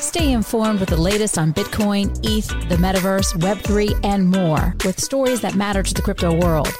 [0.00, 5.40] Stay informed with the latest on Bitcoin, ETH, the metaverse, Web3, and more with stories
[5.40, 6.72] that matter to the crypto world.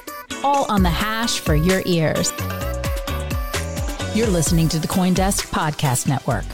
[0.44, 2.32] All on the Hash for your ears.
[4.14, 6.44] You're listening to the Coindesk Podcast Network.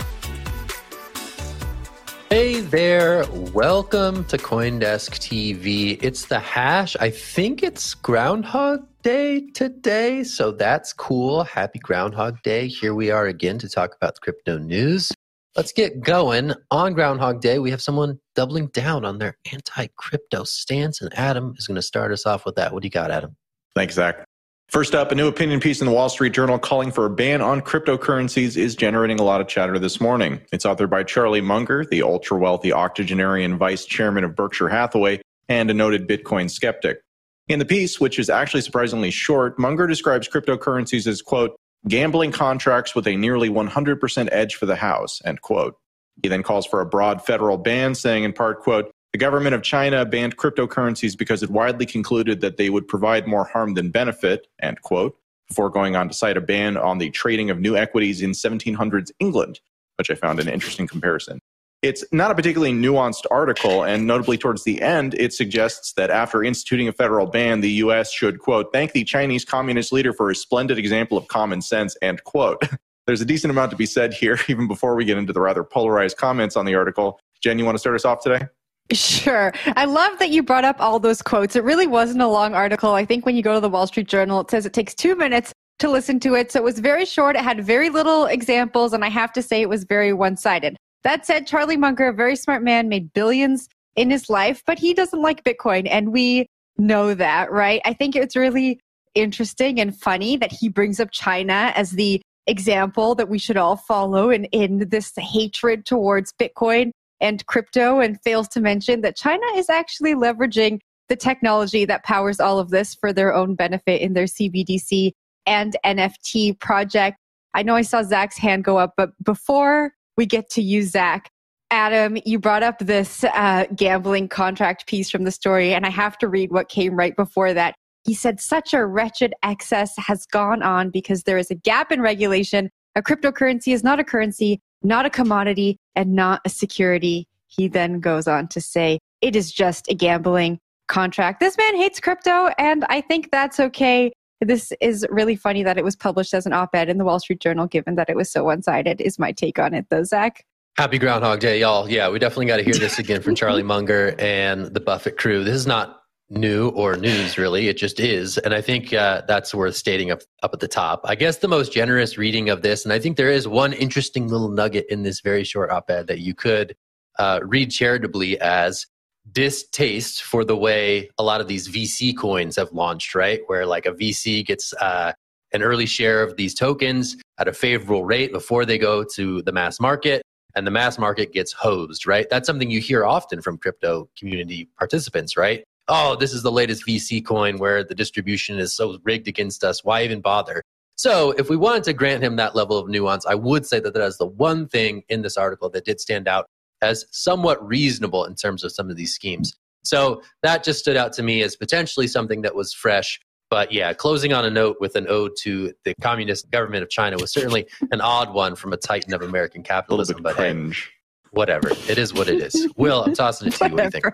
[2.31, 6.03] Hey there, welcome to Coindesk TV.
[6.03, 6.97] It's the hash.
[6.99, 11.45] I think it's Groundhog Day today, so that's cool.
[11.45, 12.69] Happy Groundhog Day.
[12.69, 15.13] Here we are again to talk about crypto news.
[15.57, 16.53] Let's get going.
[16.73, 21.55] On Groundhog Day, we have someone doubling down on their anti crypto stance, and Adam
[21.57, 22.73] is going to start us off with that.
[22.73, 23.37] What do you got, Adam?
[23.77, 24.25] Thanks, Zach.
[24.69, 27.41] First up, a new opinion piece in the Wall Street Journal calling for a ban
[27.41, 30.41] on cryptocurrencies is generating a lot of chatter this morning.
[30.51, 35.71] It's authored by Charlie Munger, the ultra wealthy octogenarian vice chairman of Berkshire Hathaway and
[35.71, 37.01] a noted Bitcoin skeptic.
[37.47, 41.55] In the piece, which is actually surprisingly short, Munger describes cryptocurrencies as, quote,
[41.89, 45.77] gambling contracts with a nearly 100% edge for the House, end quote.
[46.23, 49.63] He then calls for a broad federal ban, saying in part, quote, the government of
[49.63, 54.49] China banned cryptocurrencies because it widely concluded that they would provide more harm than benefit,
[54.61, 55.17] end quote,
[55.49, 59.13] before going on to cite a ban on the trading of new equities in 1700s
[59.21, 59.61] England,
[59.99, 61.41] which I found an interesting comparison.
[61.85, 66.43] It's not a particularly nuanced article, and notably towards the end, it suggests that after
[66.43, 68.11] instituting a federal ban, the U.S.
[68.11, 72.25] should, quote, thank the Chinese communist leader for a splendid example of common sense, end
[72.25, 72.63] quote.
[73.07, 75.63] There's a decent amount to be said here, even before we get into the rather
[75.63, 77.21] polarized comments on the article.
[77.43, 78.47] Jen, you want to start us off today?
[78.91, 79.53] Sure.
[79.77, 81.55] I love that you brought up all those quotes.
[81.55, 82.93] It really wasn't a long article.
[82.93, 85.17] I think when you go to the Wall Street Journal, it says it takes two
[85.17, 86.51] minutes to listen to it.
[86.51, 87.37] So it was very short.
[87.37, 88.95] It had very little examples.
[88.95, 90.79] And I have to say it was very one sided.
[91.05, 94.95] That said, Charlie Munger, a very smart man, made billions in his life, but he
[94.95, 95.87] doesn't like Bitcoin.
[95.89, 96.47] And we
[96.79, 97.81] know that, right?
[97.85, 98.81] I think it's really
[99.15, 103.77] interesting and funny that he brings up China as the example that we should all
[103.77, 106.91] follow in, in this hatred towards Bitcoin
[107.21, 112.41] and crypto and fails to mention that China is actually leveraging the technology that powers
[112.41, 115.13] all of this for their own benefit in their CBDC
[115.47, 117.19] and NFT project.
[117.55, 121.31] I know I saw Zach's hand go up, but before we get to you, Zach,
[121.71, 126.17] Adam, you brought up this uh, gambling contract piece from the story, and I have
[126.19, 127.75] to read what came right before that.
[128.05, 132.01] He said, Such a wretched excess has gone on because there is a gap in
[132.01, 132.71] regulation.
[132.95, 137.27] A cryptocurrency is not a currency, not a commodity, and not a security.
[137.49, 141.41] He then goes on to say, it is just a gambling contract.
[141.41, 144.13] This man hates crypto, and I think that's okay.
[144.41, 147.21] This is really funny that it was published as an op ed in the Wall
[147.21, 150.05] Street Journal, given that it was so one sided, is my take on it, though,
[150.05, 150.45] Zach.
[150.77, 151.89] Happy Groundhog Day, y'all.
[151.89, 155.45] Yeah, we definitely got to hear this again from Charlie Munger and the Buffett crew.
[155.45, 156.01] This is not
[156.31, 157.69] new or news, really.
[157.69, 158.39] It just is.
[158.39, 161.03] And I think uh, that's worth stating up, up at the top.
[161.05, 164.29] I guess the most generous reading of this, and I think there is one interesting
[164.29, 166.75] little nugget in this very short op ed that you could
[167.19, 168.87] uh, read charitably as
[169.33, 173.41] distaste for the way a lot of these VC coins have launched, right?
[173.47, 175.13] Where like a VC gets uh,
[175.53, 179.53] an early share of these tokens at a favorable rate before they go to the
[179.53, 180.23] mass market
[180.55, 182.29] and the mass market gets hosed, right?
[182.31, 185.65] That's something you hear often from crypto community participants, right?
[185.89, 189.85] oh, this is the latest VC coin where the distribution is so rigged against us.
[189.85, 190.63] Why even bother?
[190.97, 193.95] So, if we wanted to grant him that level of nuance, I would say that
[193.95, 196.47] that is the one thing in this article that did stand out
[196.85, 199.57] as somewhat reasonable in terms of some of these schemes.
[199.83, 203.21] So that just stood out to me as potentially something that was fresh.
[203.51, 207.17] But yeah, closing on a note with an ode to the communist government of China
[207.19, 210.23] was certainly an odd one from a titan of American capitalism.
[210.23, 210.91] but cringe.
[211.25, 211.71] Hey, whatever.
[211.89, 212.69] It is what it is.
[212.77, 213.75] Will, I'm tossing it to you.
[213.75, 214.05] What do you think?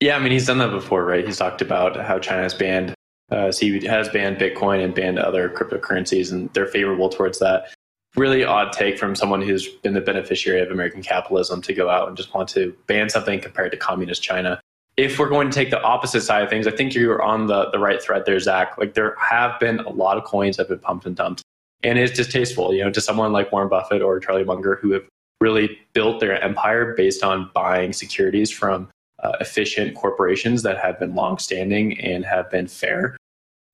[0.00, 1.24] Yeah, I mean, he's done that before, right?
[1.24, 2.92] He's talked about how China has banned,
[3.30, 7.72] uh, so he has banned Bitcoin and banned other cryptocurrencies, and they're favorable towards that.
[8.16, 12.08] Really odd take from someone who's been the beneficiary of American capitalism to go out
[12.08, 14.60] and just want to ban something compared to communist China.
[14.98, 17.70] If we're going to take the opposite side of things, I think you're on the,
[17.70, 18.76] the right thread there, Zach.
[18.76, 21.42] Like there have been a lot of coins that have been pumped and dumped.
[21.82, 25.04] And it's distasteful, you know, to someone like Warren Buffett or Charlie Munger who have
[25.40, 28.88] really built their empire based on buying securities from
[29.22, 33.16] uh, efficient corporations that have been longstanding and have been fair.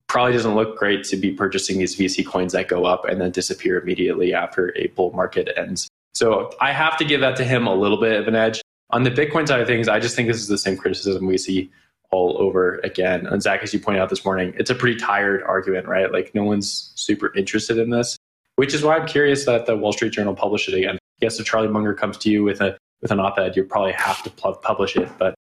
[0.08, 3.30] Probably doesn't look great to be purchasing these VC coins that go up and then
[3.30, 5.88] disappear immediately after a bull market ends.
[6.14, 8.60] So I have to give that to him a little bit of an edge.
[8.90, 11.36] On the Bitcoin side of things, I just think this is the same criticism we
[11.36, 11.70] see
[12.10, 13.26] all over again.
[13.26, 16.10] And Zach, as you pointed out this morning, it's a pretty tired argument, right?
[16.10, 18.16] Like no one's super interested in this,
[18.56, 20.98] which is why I'm curious that the Wall Street Journal published it again.
[21.20, 24.22] Guess if Charlie Munger comes to you with a with an op-ed, you probably have
[24.22, 25.08] to publish it.
[25.18, 25.34] But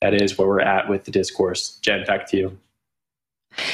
[0.00, 1.78] that is where we're at with the discourse.
[1.82, 2.58] Jen, back to you.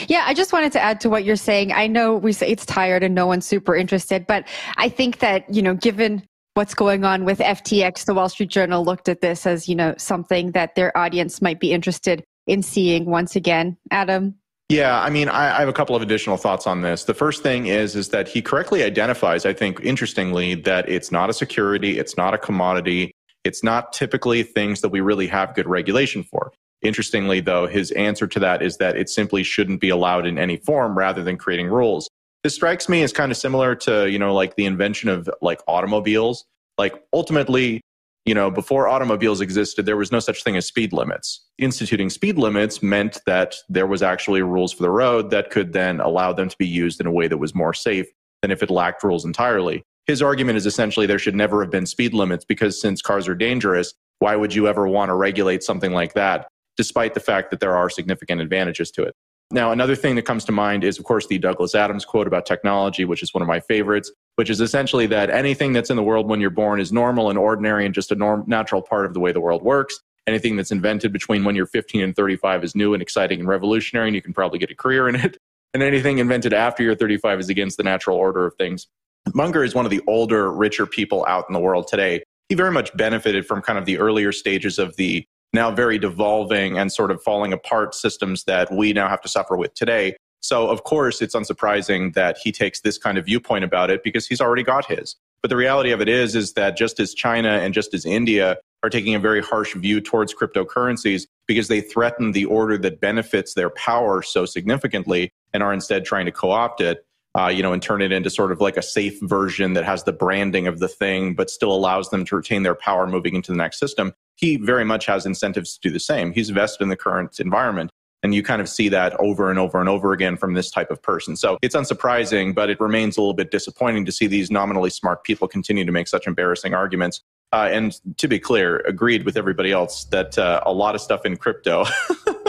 [0.08, 1.72] Yeah, I just wanted to add to what you're saying.
[1.72, 4.46] I know we say it's tired and no one's super interested, but
[4.76, 6.22] I think that, you know, given
[6.54, 9.94] what's going on with FTX, the Wall Street Journal looked at this as, you know,
[9.96, 13.76] something that their audience might be interested in seeing once again.
[13.90, 14.34] Adam?
[14.68, 17.02] Yeah, I mean, I, I, have a couple of additional thoughts on this.
[17.02, 21.28] The first thing is is that he correctly identifies, I think, interestingly, that it's not
[21.28, 23.10] a security, it's not a commodity,
[23.42, 26.52] it's not typically things that we really have good regulation for.
[26.82, 30.56] Interestingly, though, his answer to that is that it simply shouldn't be allowed in any
[30.56, 32.08] form rather than creating rules.
[32.42, 35.60] This strikes me as kind of similar to, you know, like the invention of like
[35.68, 36.46] automobiles.
[36.78, 37.82] Like ultimately,
[38.24, 41.46] you know, before automobiles existed, there was no such thing as speed limits.
[41.58, 46.00] Instituting speed limits meant that there was actually rules for the road that could then
[46.00, 48.06] allow them to be used in a way that was more safe
[48.40, 51.86] than if it lacked rules entirely his argument is essentially there should never have been
[51.86, 55.92] speed limits because since cars are dangerous, why would you ever want to regulate something
[55.92, 56.48] like that,
[56.80, 59.14] despite the fact that there are significant advantages to it?
[59.50, 62.46] Now, another thing that comes to mind is, of course, the Douglas Adams quote about
[62.46, 66.02] technology, which is one of my favorites, which is essentially that anything that's in the
[66.02, 69.12] world when you're born is normal and ordinary and just a norm- natural part of
[69.12, 70.00] the way the world works.
[70.26, 74.08] Anything that's invented between when you're 15 and 35 is new and exciting and revolutionary,
[74.08, 75.36] and you can probably get a career in it.
[75.72, 78.88] And anything invented after you're 35 is against the natural order of things.
[79.34, 82.24] Munger is one of the older, richer people out in the world today.
[82.48, 86.79] He very much benefited from kind of the earlier stages of the now very devolving
[86.79, 90.17] and sort of falling apart systems that we now have to suffer with today.
[90.41, 94.26] So, of course, it's unsurprising that he takes this kind of viewpoint about it because
[94.26, 95.17] he's already got his.
[95.43, 98.58] But the reality of it is, is that just as China and just as India
[98.82, 103.55] are taking a very harsh view towards cryptocurrencies because they threaten the order that benefits
[103.55, 107.05] their power so significantly and are instead trying to co opt it,
[107.38, 110.05] uh, you know, and turn it into sort of like a safe version that has
[110.05, 113.52] the branding of the thing, but still allows them to retain their power moving into
[113.52, 114.12] the next system.
[114.40, 116.32] He very much has incentives to do the same.
[116.32, 117.90] He's vested in the current environment.
[118.22, 120.90] And you kind of see that over and over and over again from this type
[120.90, 121.37] of person.
[121.37, 125.25] So it's unsurprising, but it remains a little bit disappointing to see these nominally smart
[125.25, 127.22] people continue to make such embarrassing arguments.
[127.52, 131.25] Uh, and to be clear, agreed with everybody else that uh, a lot of stuff
[131.25, 131.84] in crypto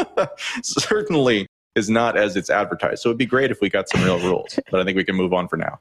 [0.63, 3.01] certainly is not as it's advertised.
[3.01, 5.15] So it'd be great if we got some real rules, but I think we can
[5.15, 5.79] move on for now.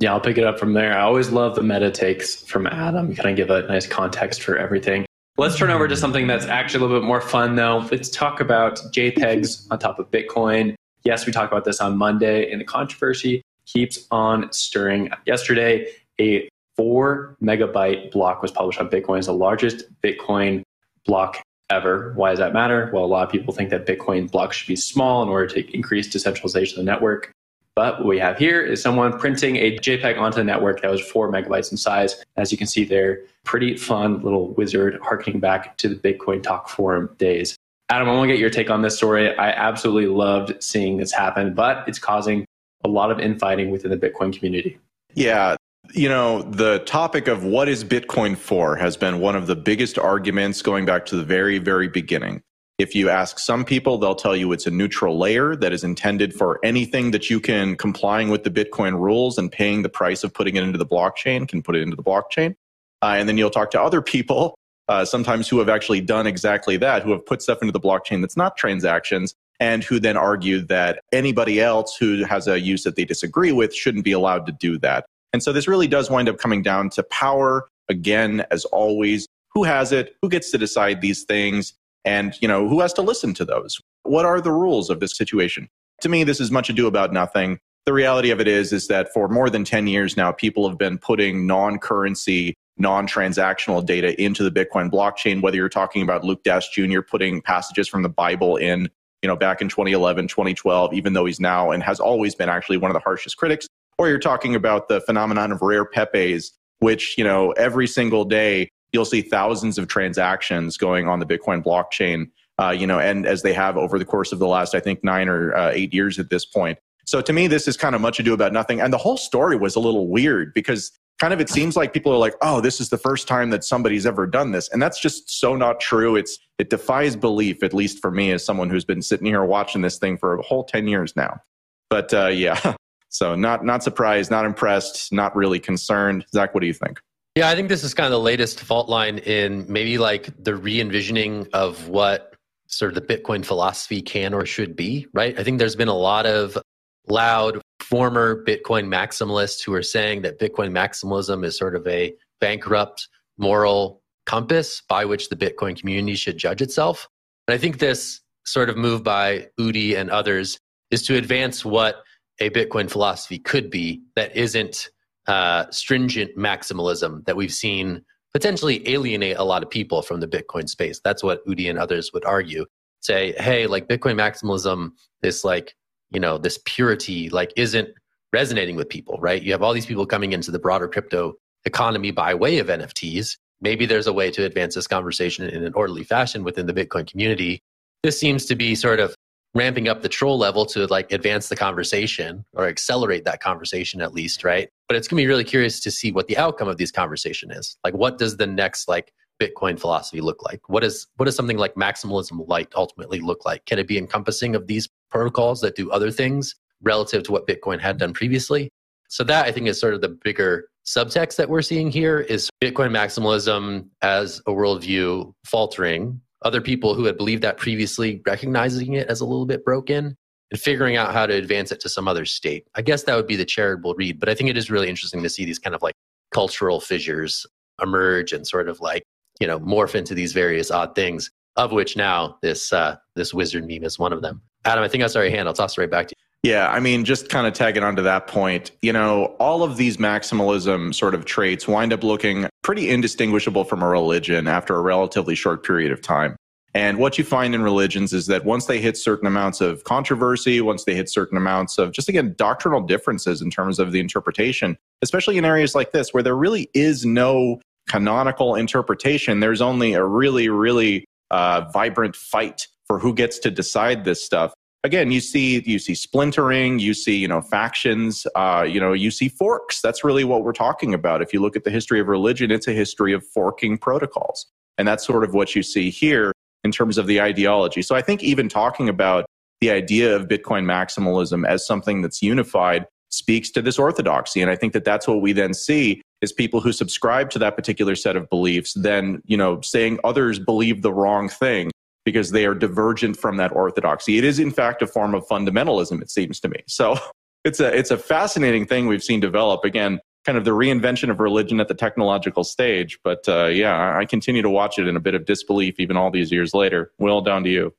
[0.00, 0.96] Yeah, I'll pick it up from there.
[0.96, 3.14] I always love the meta takes from Adam.
[3.14, 5.06] Kind of give a nice context for everything.
[5.38, 7.86] Let's turn over to something that's actually a little bit more fun, though.
[7.92, 10.74] Let's talk about JPEGs on top of Bitcoin.
[11.04, 15.10] Yes, we talked about this on Monday, and the controversy keeps on stirring.
[15.26, 15.86] Yesterday,
[16.20, 19.18] a four megabyte block was published on Bitcoin.
[19.18, 20.64] It's the largest Bitcoin
[21.06, 21.40] block
[21.70, 22.14] ever.
[22.16, 22.90] Why does that matter?
[22.92, 25.72] Well, a lot of people think that Bitcoin blocks should be small in order to
[25.72, 27.30] increase decentralization of the network.
[27.78, 31.00] But what we have here is someone printing a JPEG onto the network that was
[31.00, 32.24] four megabytes in size.
[32.36, 36.68] As you can see there, pretty fun little wizard harkening back to the Bitcoin Talk
[36.68, 37.56] Forum days.
[37.88, 39.32] Adam, I want to get your take on this story.
[39.38, 42.44] I absolutely loved seeing this happen, but it's causing
[42.82, 44.76] a lot of infighting within the Bitcoin community.
[45.14, 45.54] Yeah,
[45.94, 50.00] you know, the topic of what is Bitcoin for has been one of the biggest
[50.00, 52.42] arguments going back to the very, very beginning.
[52.78, 56.32] If you ask some people, they'll tell you it's a neutral layer that is intended
[56.32, 60.32] for anything that you can complying with the Bitcoin rules and paying the price of
[60.32, 62.54] putting it into the blockchain can put it into the blockchain.
[63.02, 64.56] Uh, and then you'll talk to other people,
[64.86, 68.20] uh, sometimes who have actually done exactly that, who have put stuff into the blockchain
[68.20, 72.94] that's not transactions, and who then argue that anybody else who has a use that
[72.94, 75.04] they disagree with shouldn't be allowed to do that.
[75.32, 77.68] And so this really does wind up coming down to power.
[77.88, 80.14] Again, as always, who has it?
[80.22, 81.74] Who gets to decide these things?
[82.04, 83.80] And, you know, who has to listen to those?
[84.04, 85.68] What are the rules of this situation?
[86.02, 87.58] To me, this is much ado about nothing.
[87.86, 90.78] The reality of it is, is that for more than 10 years now, people have
[90.78, 96.68] been putting non-currency, non-transactional data into the Bitcoin blockchain, whether you're talking about Luke Dash
[96.68, 97.00] Jr.
[97.00, 98.88] putting passages from the Bible in,
[99.22, 102.76] you know, back in 2011, 2012, even though he's now and has always been actually
[102.76, 103.66] one of the harshest critics,
[103.98, 108.68] or you're talking about the phenomenon of rare pepes, which, you know, every single day
[108.92, 113.42] you'll see thousands of transactions going on the Bitcoin blockchain, uh, you know, and as
[113.42, 116.18] they have over the course of the last, I think, nine or uh, eight years
[116.18, 116.78] at this point.
[117.06, 118.80] So to me, this is kind of much ado about nothing.
[118.80, 122.12] And the whole story was a little weird because kind of it seems like people
[122.12, 124.68] are like, oh, this is the first time that somebody's ever done this.
[124.68, 126.16] And that's just so not true.
[126.16, 129.82] It's it defies belief, at least for me as someone who's been sitting here watching
[129.82, 131.40] this thing for a whole 10 years now.
[131.88, 132.74] But uh, yeah,
[133.08, 136.26] so not not surprised, not impressed, not really concerned.
[136.32, 137.00] Zach, what do you think?
[137.38, 140.56] Yeah, I think this is kind of the latest fault line in maybe like the
[140.56, 142.34] re envisioning of what
[142.66, 145.38] sort of the Bitcoin philosophy can or should be, right?
[145.38, 146.58] I think there's been a lot of
[147.06, 153.06] loud former Bitcoin maximalists who are saying that Bitcoin maximalism is sort of a bankrupt
[153.36, 157.06] moral compass by which the Bitcoin community should judge itself.
[157.46, 160.58] And I think this sort of move by Udi and others
[160.90, 162.02] is to advance what
[162.40, 164.90] a Bitcoin philosophy could be that isn't
[165.28, 170.68] uh, stringent maximalism that we've seen potentially alienate a lot of people from the Bitcoin
[170.68, 171.00] space.
[171.04, 172.66] That's what Udi and others would argue.
[173.00, 174.90] Say, hey, like Bitcoin maximalism,
[175.22, 175.74] this like,
[176.10, 177.88] you know, this purity, like isn't
[178.32, 179.42] resonating with people, right?
[179.42, 183.36] You have all these people coming into the broader crypto economy by way of NFTs.
[183.60, 187.10] Maybe there's a way to advance this conversation in an orderly fashion within the Bitcoin
[187.10, 187.60] community.
[188.02, 189.14] This seems to be sort of
[189.54, 194.12] ramping up the troll level to like advance the conversation or accelerate that conversation at
[194.12, 194.68] least, right?
[194.88, 197.50] But it's going to be really curious to see what the outcome of this conversation
[197.50, 197.76] is.
[197.84, 200.68] Like what does the next like Bitcoin philosophy look like?
[200.68, 203.64] What is what does something like maximalism light ultimately look like?
[203.66, 207.80] Can it be encompassing of these protocols that do other things relative to what Bitcoin
[207.80, 208.70] had done previously?
[209.08, 212.50] So that I think is sort of the bigger subtext that we're seeing here is
[212.62, 219.08] Bitcoin maximalism as a worldview faltering other people who had believed that previously recognizing it
[219.08, 220.16] as a little bit broken
[220.50, 222.66] and figuring out how to advance it to some other state.
[222.74, 225.22] I guess that would be the charitable read, but I think it is really interesting
[225.22, 225.94] to see these kind of like
[226.32, 227.46] cultural fissures
[227.82, 229.04] emerge and sort of like,
[229.40, 233.66] you know, morph into these various odd things, of which now this uh, this wizard
[233.66, 234.42] meme is one of them.
[234.64, 235.48] Adam, I think I saw your hand.
[235.48, 236.24] I'll toss it right back to you.
[236.50, 239.96] Yeah, I mean, just kind of tagging onto that point, you know, all of these
[239.96, 245.34] maximalism sort of traits wind up looking pretty indistinguishable from a religion after a relatively
[245.34, 246.36] short period of time.
[246.74, 250.60] And what you find in religions is that once they hit certain amounts of controversy,
[250.60, 254.76] once they hit certain amounts of just again doctrinal differences in terms of the interpretation,
[255.02, 260.04] especially in areas like this where there really is no canonical interpretation, there's only a
[260.04, 264.52] really, really uh, vibrant fight for who gets to decide this stuff.
[264.84, 269.10] Again you see you see splintering you see you know factions uh, you know you
[269.10, 269.80] see forks.
[269.80, 271.22] That's really what we're talking about.
[271.22, 274.46] If you look at the history of religion it's a history of forking protocols.
[274.76, 276.32] And that's sort of what you see here
[276.68, 279.24] in terms of the ideology so i think even talking about
[279.60, 284.56] the idea of bitcoin maximalism as something that's unified speaks to this orthodoxy and i
[284.56, 288.16] think that that's what we then see is people who subscribe to that particular set
[288.16, 291.70] of beliefs then you know saying others believe the wrong thing
[292.08, 294.16] because they are divergent from that orthodoxy.
[294.16, 296.62] It is in fact a form of fundamentalism, it seems to me.
[296.66, 296.96] So
[297.44, 299.62] it's a it's a fascinating thing we've seen develop.
[299.62, 302.98] Again, kind of the reinvention of religion at the technological stage.
[303.02, 306.10] But uh, yeah, I continue to watch it in a bit of disbelief even all
[306.10, 306.92] these years later.
[306.98, 307.72] Will, down to you.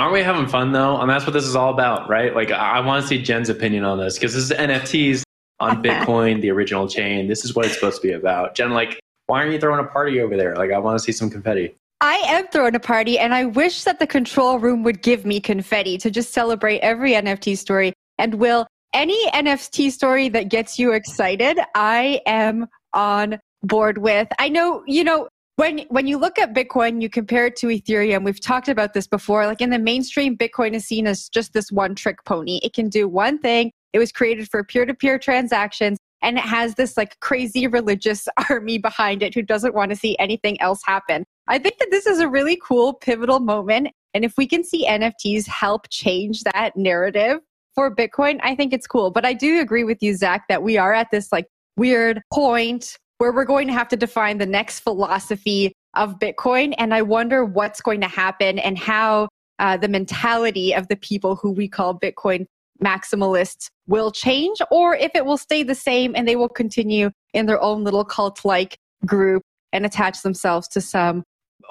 [0.00, 1.00] Aren't we having fun though?
[1.00, 2.34] And that's what this is all about, right?
[2.34, 5.22] Like I want to see Jen's opinion on this because this is NFTs
[5.60, 7.28] on Bitcoin, the original chain.
[7.28, 8.56] This is what it's supposed to be about.
[8.56, 10.56] Jen, like, why aren't you throwing a party over there?
[10.56, 11.76] Like, I want to see some confetti.
[12.00, 15.38] I am throwing a party, and I wish that the control room would give me
[15.38, 17.92] confetti to just celebrate every NFT story.
[18.18, 24.28] And will any NFT story that gets you excited, I am on board with.
[24.38, 28.24] I know, you know, when when you look at Bitcoin, you compare it to Ethereum.
[28.24, 29.46] We've talked about this before.
[29.46, 32.58] Like in the mainstream, Bitcoin is seen as just this one trick pony.
[32.62, 33.70] It can do one thing.
[33.92, 38.26] It was created for peer to peer transactions and it has this like crazy religious
[38.50, 41.24] army behind it who doesn't want to see anything else happen.
[41.48, 43.88] I think that this is a really cool pivotal moment.
[44.14, 47.40] And if we can see NFTs help change that narrative
[47.74, 49.10] for Bitcoin, I think it's cool.
[49.10, 52.96] But I do agree with you, Zach, that we are at this like weird point
[53.18, 56.74] where we're going to have to define the next philosophy of Bitcoin.
[56.78, 61.36] And I wonder what's going to happen and how uh, the mentality of the people
[61.36, 62.46] who we call Bitcoin
[62.82, 67.46] maximalists will change or if it will stay the same and they will continue in
[67.46, 68.76] their own little cult like
[69.06, 71.22] group and attach themselves to some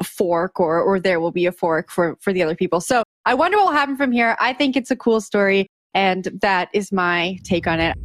[0.05, 2.79] fork or or there will be a fork for for the other people.
[2.79, 4.36] So I wonder what will happen from here.
[4.39, 7.98] I think it's a cool story, and that is my take on it.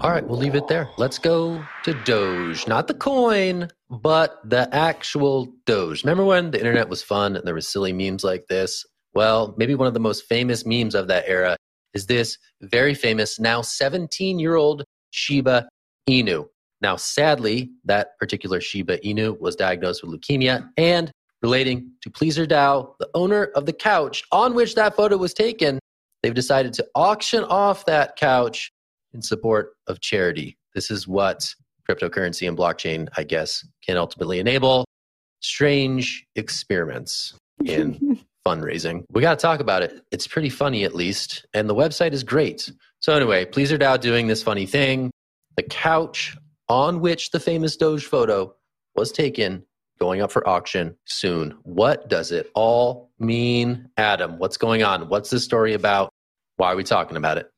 [0.00, 0.88] All right, we'll leave it there.
[0.98, 6.02] Let's go to Doge, not the coin, but the actual Doge.
[6.02, 8.84] Remember when the internet was fun and there were silly memes like this?
[9.14, 11.56] Well, maybe one of the most famous memes of that era
[11.94, 15.68] is this very famous, now 17 year old Shiba
[16.08, 16.46] Inu.
[16.80, 23.08] Now, sadly, that particular Shiba Inu was diagnosed with leukemia and relating to PleasrDAO, the
[23.14, 25.78] owner of the couch on which that photo was taken,
[26.22, 28.72] they've decided to auction off that couch
[29.12, 30.56] in support of charity.
[30.74, 31.54] This is what
[31.88, 34.84] cryptocurrency and blockchain, I guess, can ultimately enable
[35.40, 39.04] strange experiments in fundraising.
[39.10, 40.02] We got to talk about it.
[40.10, 42.70] It's pretty funny, at least, and the website is great.
[43.00, 45.10] So, anyway, PleasrDAO doing this funny thing.
[45.56, 46.36] The couch
[46.68, 48.54] on which the famous Doge photo
[48.94, 49.64] was taken
[49.98, 51.56] going up for auction soon.
[51.62, 54.38] What does it all mean, Adam?
[54.38, 55.08] What's going on?
[55.08, 56.11] What's this story about?
[56.62, 57.50] Why are we talking about it?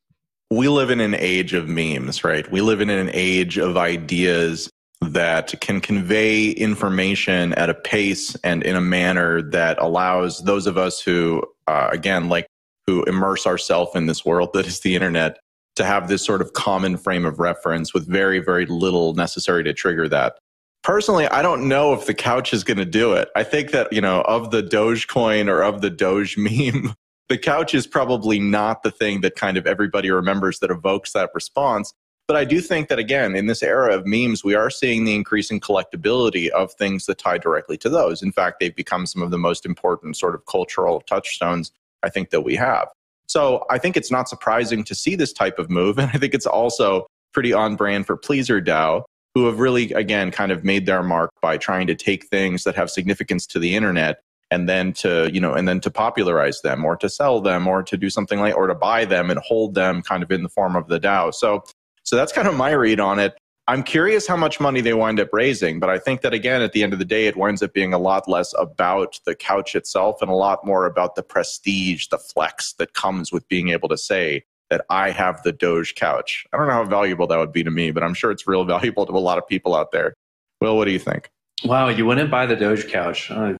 [0.50, 2.50] We live in an age of memes, right?
[2.50, 4.70] We live in an age of ideas
[5.02, 10.78] that can convey information at a pace and in a manner that allows those of
[10.78, 12.46] us who, uh, again, like
[12.86, 15.38] who immerse ourselves in this world that is the internet
[15.76, 19.74] to have this sort of common frame of reference with very, very little necessary to
[19.74, 20.38] trigger that.
[20.82, 23.28] Personally, I don't know if the couch is going to do it.
[23.36, 26.94] I think that, you know, of the Dogecoin or of the Doge meme,
[27.28, 31.30] the couch is probably not the thing that kind of everybody remembers that evokes that
[31.34, 31.92] response.
[32.26, 35.14] But I do think that, again, in this era of memes, we are seeing the
[35.14, 38.22] increasing collectability of things that tie directly to those.
[38.22, 41.70] In fact, they've become some of the most important sort of cultural touchstones
[42.02, 42.88] I think that we have.
[43.26, 45.98] So I think it's not surprising to see this type of move.
[46.04, 49.02] And I think it's also pretty on brand for PleasrDAO,
[49.34, 52.74] who have really, again, kind of made their mark by trying to take things that
[52.76, 54.20] have significance to the internet
[54.50, 57.82] and then to you know and then to popularize them or to sell them or
[57.82, 60.48] to do something like or to buy them and hold them kind of in the
[60.48, 61.32] form of the DAO.
[61.34, 61.64] So
[62.02, 63.36] so that's kind of my read on it.
[63.66, 66.72] I'm curious how much money they wind up raising, but I think that again, at
[66.72, 69.74] the end of the day, it winds up being a lot less about the couch
[69.74, 73.88] itself and a lot more about the prestige, the flex that comes with being able
[73.88, 76.46] to say that I have the Doge couch.
[76.52, 78.64] I don't know how valuable that would be to me, but I'm sure it's real
[78.76, 80.12] valuable to a lot of people out there.
[80.60, 81.30] Will, what do you think?
[81.64, 83.30] Wow, you wouldn't buy the Doge couch.
[83.30, 83.54] Uh,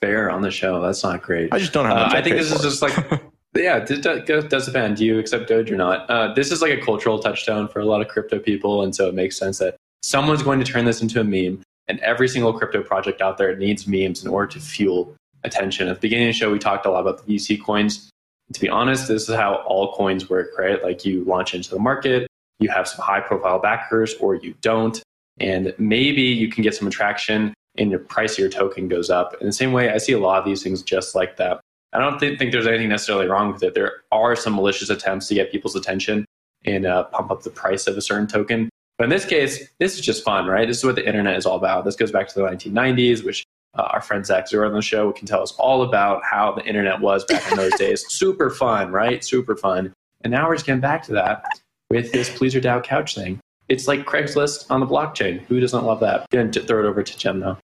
[0.00, 0.80] fair on the show.
[0.80, 1.52] That's not great.
[1.52, 1.96] I just don't have.
[1.96, 2.94] Uh, I think this is just like,
[3.54, 4.96] yeah, it does depend.
[4.96, 6.08] Do you accept Doge or not?
[6.10, 9.08] Uh, this is like a cultural touchstone for a lot of crypto people, and so
[9.08, 11.62] it makes sense that someone's going to turn this into a meme.
[11.88, 15.88] And every single crypto project out there needs memes in order to fuel attention.
[15.88, 18.10] At the beginning of the show, we talked a lot about the VC coins.
[18.48, 20.80] And to be honest, this is how all coins work, right?
[20.82, 22.28] Like you launch into the market,
[22.60, 25.02] you have some high profile backers, or you don't.
[25.40, 29.34] And maybe you can get some attraction and your price of your token goes up.
[29.40, 31.60] In the same way, I see a lot of these things just like that.
[31.92, 33.74] I don't think, think there's anything necessarily wrong with it.
[33.74, 36.24] There are some malicious attempts to get people's attention
[36.64, 38.68] and uh, pump up the price of a certain token.
[38.98, 40.68] But in this case, this is just fun, right?
[40.68, 41.84] This is what the internet is all about.
[41.86, 43.44] This goes back to the 1990s, which
[43.76, 46.62] uh, our friend Zach Zero on the show can tell us all about how the
[46.64, 48.04] internet was back in those days.
[48.08, 49.24] Super fun, right?
[49.24, 49.92] Super fun.
[50.22, 51.46] And now we're just getting back to that
[51.88, 53.40] with this PleasrDAO couch thing.
[53.70, 55.40] It's like Craigslist on the blockchain.
[55.42, 56.28] Who doesn't love that?
[56.30, 57.58] Going to throw it over to Jem now.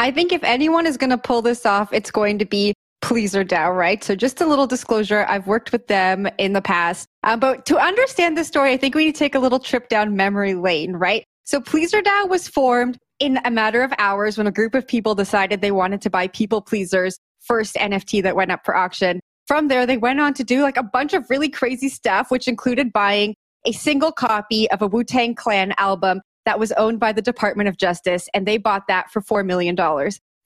[0.00, 3.76] I think if anyone is going to pull this off, it's going to be PleasrDAO,
[3.76, 4.02] right?
[4.02, 7.06] So just a little disclosure, I've worked with them in the past.
[7.22, 9.90] Um, but to understand the story, I think we need to take a little trip
[9.90, 11.22] down memory lane, right?
[11.44, 15.60] So PleasrDAO was formed in a matter of hours when a group of people decided
[15.60, 19.20] they wanted to buy People Pleaser's first NFT that went up for auction.
[19.46, 22.48] From there, they went on to do like a bunch of really crazy stuff, which
[22.48, 23.34] included buying
[23.66, 27.68] a single copy of a Wu Tang Clan album that was owned by the Department
[27.68, 29.76] of Justice, and they bought that for $4 million.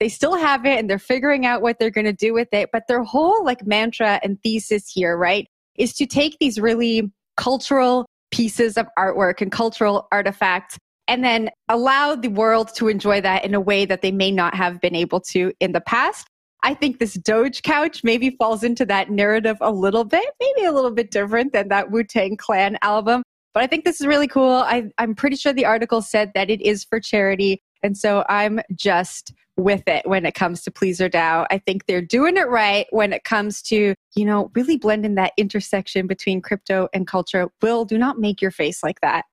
[0.00, 2.70] They still have it and they're figuring out what they're going to do with it.
[2.72, 8.06] But their whole like mantra and thesis here, right, is to take these really cultural
[8.30, 10.76] pieces of artwork and cultural artifacts
[11.06, 14.54] and then allow the world to enjoy that in a way that they may not
[14.54, 16.26] have been able to in the past.
[16.62, 20.72] I think this Doge couch maybe falls into that narrative a little bit, maybe a
[20.72, 23.22] little bit different than that Wu Tang Clan album.
[23.54, 24.50] But I think this is really cool.
[24.50, 27.62] I, I'm pretty sure the article said that it is for charity.
[27.84, 31.46] And so I'm just with it when it comes to PleasrDAO.
[31.48, 35.32] I think they're doing it right when it comes to, you know, really blending that
[35.36, 37.48] intersection between crypto and culture.
[37.62, 39.24] Will, do not make your face like that.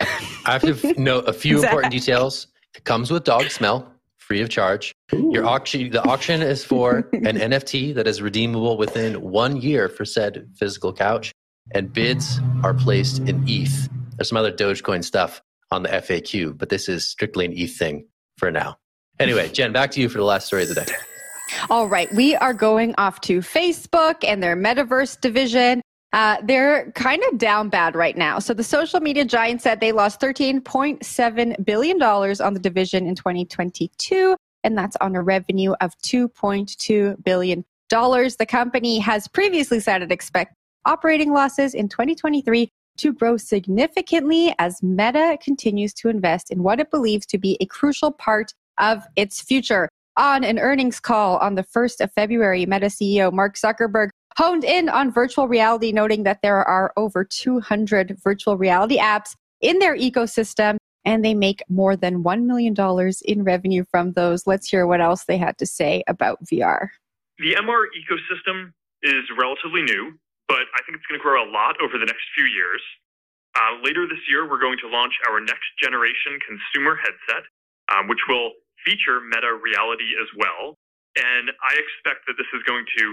[0.00, 2.48] I have to note a few important details.
[2.74, 3.88] It comes with dog smell,
[4.18, 4.92] free of charge.
[5.12, 5.30] Ooh.
[5.32, 10.04] Your auction, the auction is for an NFT that is redeemable within one year for
[10.04, 11.32] said physical couch
[11.72, 13.88] and bids are placed in ETH.
[14.16, 18.06] There's some other Dogecoin stuff on the FAQ, but this is strictly an ETH thing
[18.38, 18.76] for now.
[19.18, 20.86] Anyway, Jen, back to you for the last story of the day.
[21.70, 25.82] All right, we are going off to Facebook and their metaverse division.
[26.12, 28.38] Uh, they're kind of down bad right now.
[28.38, 34.36] So the social media giant said they lost $13.7 billion on the division in 2022,
[34.62, 37.64] and that's on a revenue of $2.2 billion.
[37.90, 40.54] The company has previously said it expects
[40.86, 46.90] operating losses in 2023 to grow significantly as Meta continues to invest in what it
[46.90, 49.88] believes to be a crucial part of its future.
[50.16, 54.88] On an earnings call on the 1st of February, Meta CEO Mark Zuckerberg honed in
[54.88, 60.76] on virtual reality, noting that there are over 200 virtual reality apps in their ecosystem
[61.04, 62.74] and they make more than $1 million
[63.24, 64.46] in revenue from those.
[64.46, 66.88] Let's hear what else they had to say about VR.
[67.38, 71.80] The MR ecosystem is relatively new, but I think it's going to grow a lot
[71.80, 72.82] over the next few years.
[73.54, 77.46] Uh, later this year, we're going to launch our next generation consumer headset,
[77.94, 78.50] um, which will
[78.82, 80.74] feature meta reality as well.
[81.14, 83.04] And I expect that this is going to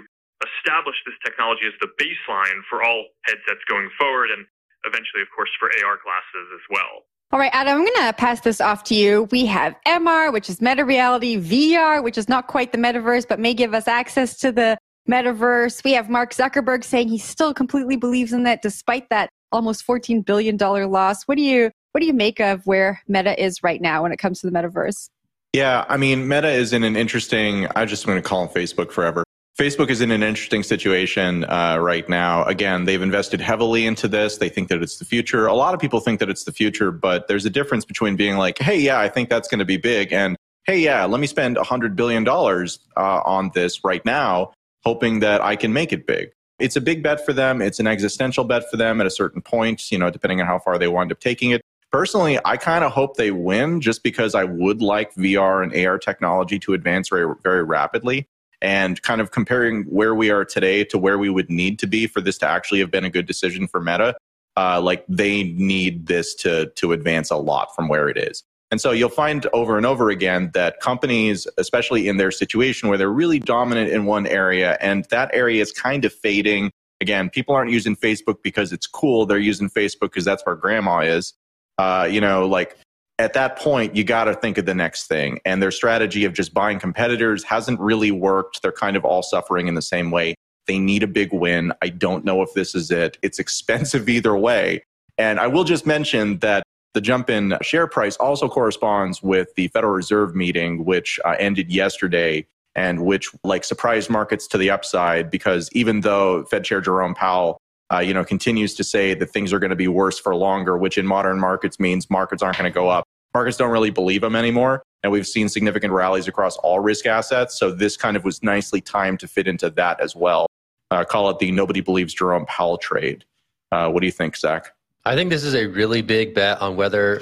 [0.42, 4.46] establish this technology as the baseline for all headsets going forward and
[4.86, 7.06] eventually, of course, for AR glasses as well.
[7.32, 9.30] All right, Adam, I'm going to pass this off to you.
[9.32, 13.40] We have MR, which is meta reality, VR, which is not quite the metaverse, but
[13.40, 14.78] may give us access to the
[15.10, 15.84] metaverse.
[15.84, 20.26] We have Mark Zuckerberg saying he still completely believes in that despite that almost $14
[20.26, 21.24] billion loss.
[21.24, 24.18] What do you, what do you make of where Meta is right now when it
[24.18, 25.10] comes to the metaverse?
[25.54, 28.92] Yeah, I mean, Meta is in an interesting, I just want to call them Facebook
[28.92, 29.24] forever.
[29.60, 32.46] Facebook is in an interesting situation uh, right now.
[32.46, 34.38] Again, they've invested heavily into this.
[34.38, 35.46] They think that it's the future.
[35.46, 38.38] A lot of people think that it's the future, but there's a difference between being
[38.38, 41.28] like, hey, yeah, I think that's going to be big, and hey, yeah, let me
[41.28, 46.32] spend $100 billion uh, on this right now, hoping that I can make it big.
[46.60, 47.62] It's a big bet for them.
[47.62, 50.60] It's an existential bet for them at a certain point, you know, depending on how
[50.60, 51.62] far they wind up taking it.
[51.92, 55.98] Personally, I kind of hope they win just because I would like VR and AR
[55.98, 58.28] technology to advance very, very rapidly.
[58.62, 62.06] And kind of comparing where we are today to where we would need to be
[62.06, 64.16] for this to actually have been a good decision for Meta,
[64.56, 68.44] uh, like they need this to to advance a lot from where it is.
[68.72, 72.98] And so you'll find over and over again that companies, especially in their situation where
[72.98, 76.72] they're really dominant in one area and that area is kind of fading.
[77.02, 79.26] Again, people aren't using Facebook because it's cool.
[79.26, 81.34] They're using Facebook because that's where grandma is
[81.82, 82.78] uh, you know, like
[83.18, 85.40] at that point, you got to think of the next thing.
[85.46, 88.62] And their strategy of just buying competitors hasn't really worked.
[88.62, 90.36] They're kind of all suffering in the same way.
[90.68, 91.74] They need a big win.
[91.82, 93.18] I don't know if this is it.
[93.22, 94.84] It's expensive either way.
[95.18, 99.68] And I will just mention that the jump in share price also corresponds with the
[99.70, 105.30] Federal Reserve meeting, which uh, ended yesterday and which like surprised markets to the upside
[105.30, 107.60] because even though Fed Chair Jerome Powell
[107.92, 110.78] uh, you know, continues to say that things are going to be worse for longer,
[110.78, 113.04] which in modern markets means markets aren't going to go up.
[113.34, 114.82] Markets don't really believe them anymore.
[115.04, 117.58] And we've seen significant rallies across all risk assets.
[117.58, 120.48] So this kind of was nicely timed to fit into that as well.
[120.90, 123.26] Uh, call it the nobody believes Jerome Powell trade.
[123.72, 124.74] Uh, what do you think, Zach?
[125.04, 127.22] I think this is a really big bet on whether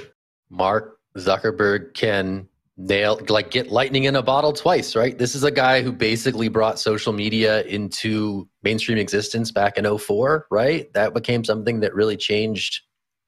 [0.49, 5.17] Mark Zuckerberg can nail like get lightning in a bottle twice right?
[5.17, 10.47] This is a guy who basically brought social media into mainstream existence back in 04
[10.49, 10.91] right?
[10.93, 12.81] That became something that really changed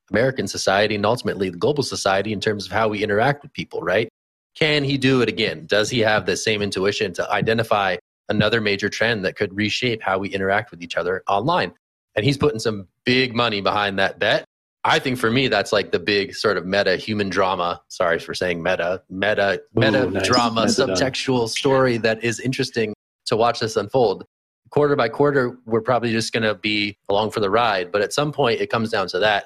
[0.10, 3.82] american society and ultimately the global society in terms of how we interact with people
[3.82, 4.08] right?
[4.56, 5.66] Can he do it again?
[5.66, 7.98] Does he have the same intuition to identify
[8.30, 11.74] another major trend that could reshape how we interact with each other online
[12.15, 14.45] and he's putting some big money behind that bet
[14.84, 17.82] I think for me, that's like the big sort of meta human drama.
[17.89, 20.28] Sorry for saying meta, meta, meta nice.
[20.28, 22.93] drama, meta subtextual story that is interesting
[23.28, 24.26] to watch this unfold.
[24.71, 27.91] Quarter by quarter, we're probably just going to be along for the ride.
[27.91, 29.45] But at some point, it comes down to that.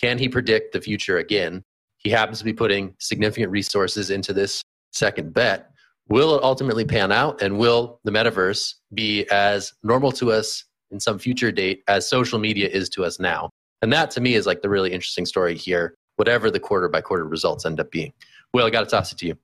[0.00, 1.62] Can he predict the future again?
[1.98, 4.62] He happens to be putting significant resources into this
[4.92, 5.70] second bet.
[6.08, 7.42] Will it ultimately pan out?
[7.42, 12.38] And will the metaverse be as normal to us in some future date as social
[12.38, 13.50] media is to us now?
[13.80, 17.00] And that to me is like the really interesting story here, whatever the quarter by
[17.00, 18.12] quarter results end up being.
[18.54, 19.36] Will, I got to toss it to you.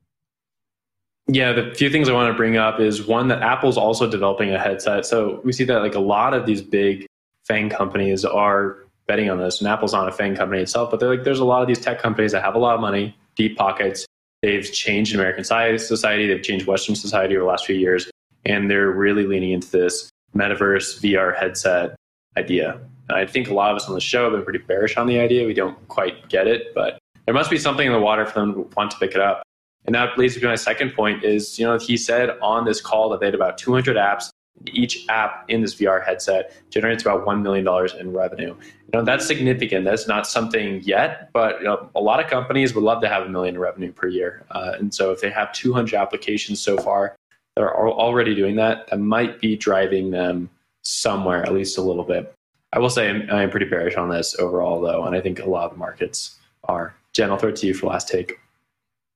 [1.30, 4.50] Yeah, the few things I want to bring up is one that Apple's also developing
[4.50, 5.04] a headset.
[5.04, 7.06] So we see that like a lot of these big
[7.46, 11.24] FANG companies are betting on this, and Apple's not a FANG company itself, but like
[11.24, 14.06] there's a lot of these tech companies that have a lot of money, deep pockets.
[14.40, 18.10] They've changed American society, they've changed Western society over the last few years,
[18.46, 21.96] and they're really leaning into this metaverse VR headset
[22.36, 22.80] idea.
[23.10, 25.18] I think a lot of us on the show have been pretty bearish on the
[25.18, 25.46] idea.
[25.46, 28.52] We don't quite get it, but there must be something in the water for them
[28.54, 29.42] to want to pick it up.
[29.86, 32.80] And that leads me to my second point is, you know, he said on this
[32.80, 34.30] call that they had about 200 apps
[34.66, 37.66] each app in this VR headset generates about $1 million
[37.98, 38.54] in revenue.
[38.56, 39.84] You know, that's significant.
[39.84, 43.24] That's not something yet, but you know, a lot of companies would love to have
[43.24, 44.44] a million in revenue per year.
[44.50, 47.16] Uh, and so if they have 200 applications so far
[47.58, 50.48] that are already doing that, that might be driving them
[50.82, 52.32] somewhere, at least a little bit.
[52.72, 55.48] I will say I'm, I'm pretty bearish on this overall, though, and I think a
[55.48, 56.94] lot of the markets are.
[57.14, 58.38] Jen, I'll throw it to you for last take.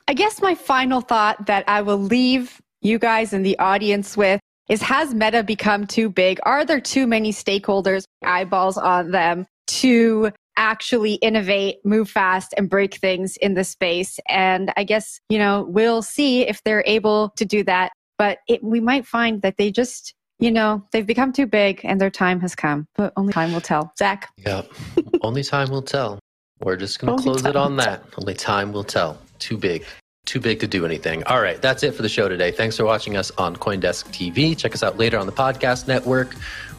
[0.08, 4.40] I guess my final thought that I will leave you guys in the audience with
[4.68, 6.40] is Has Meta become too big?
[6.42, 12.96] Are there too many stakeholders, eyeballs on them to actually innovate, move fast, and break
[12.96, 14.18] things in the space?
[14.28, 17.92] And I guess, you know, we'll see if they're able to do that.
[18.22, 22.00] But it, we might find that they just, you know, they've become too big and
[22.00, 22.86] their time has come.
[22.94, 23.92] But only time will tell.
[23.98, 24.32] Zach?
[24.46, 24.70] Yep.
[25.22, 26.20] only time will tell.
[26.60, 28.04] We're just going to close it on that.
[28.16, 29.18] Only time will tell.
[29.40, 29.84] Too big.
[30.24, 31.24] Too big to do anything.
[31.24, 32.52] All right, that's it for the show today.
[32.52, 34.56] Thanks for watching us on Coindesk TV.
[34.56, 36.36] Check us out later on the podcast network.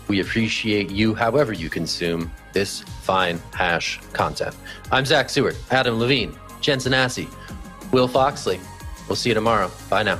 [0.08, 4.56] We appreciate you however you consume this fine hash content.
[4.94, 7.28] I'm Zach Seward, Adam Levine, Jen Sanasie,
[7.92, 8.62] Will Foxley.
[9.10, 9.70] We'll see you tomorrow.
[9.90, 10.20] Bye now.